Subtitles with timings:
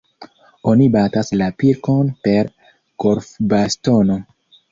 [0.69, 2.49] Oni batas la pilkon per
[3.05, 4.19] golfbastono.